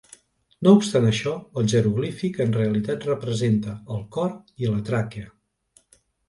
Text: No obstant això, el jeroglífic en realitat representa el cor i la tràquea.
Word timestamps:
No 0.67 0.71
obstant 0.77 1.03
això, 1.09 1.33
el 1.61 1.67
jeroglífic 1.73 2.39
en 2.45 2.55
realitat 2.55 3.05
representa 3.11 3.75
el 3.97 4.01
cor 4.17 4.33
i 4.65 4.73
la 4.73 4.81
tràquea. 4.91 5.31